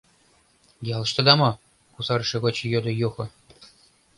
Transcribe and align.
—Ялыштыда 0.95 1.33
мо?— 1.39 1.51
кусарыше 1.93 2.37
гоч 2.43 2.55
йодо 2.71 2.91
Юхо. 3.07 3.25